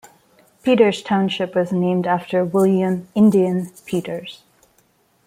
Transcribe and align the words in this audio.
Peters 0.63 1.03
Township 1.03 1.53
was 1.53 1.71
named 1.71 2.07
after 2.07 2.43
William 2.43 3.07
"Indian" 3.13 3.71
Peters. 3.85 4.41